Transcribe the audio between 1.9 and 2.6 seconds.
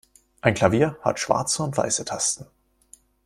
Tasten.